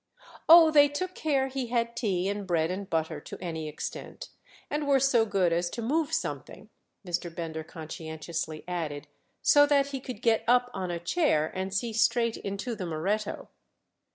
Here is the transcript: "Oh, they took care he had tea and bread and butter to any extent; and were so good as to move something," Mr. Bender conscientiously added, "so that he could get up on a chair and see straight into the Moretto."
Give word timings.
"Oh, 0.49 0.71
they 0.71 0.89
took 0.89 1.13
care 1.13 1.47
he 1.47 1.67
had 1.67 1.95
tea 1.95 2.27
and 2.27 2.47
bread 2.47 2.71
and 2.71 2.89
butter 2.89 3.19
to 3.21 3.37
any 3.39 3.67
extent; 3.69 4.29
and 4.67 4.87
were 4.87 4.99
so 4.99 5.27
good 5.27 5.53
as 5.53 5.69
to 5.69 5.81
move 5.83 6.11
something," 6.11 6.69
Mr. 7.07 7.29
Bender 7.31 7.63
conscientiously 7.63 8.63
added, 8.67 9.05
"so 9.43 9.67
that 9.67 9.89
he 9.89 9.99
could 10.01 10.23
get 10.23 10.43
up 10.47 10.71
on 10.73 10.89
a 10.89 10.97
chair 10.99 11.51
and 11.53 11.71
see 11.71 11.93
straight 11.93 12.37
into 12.37 12.75
the 12.75 12.87
Moretto." 12.87 13.49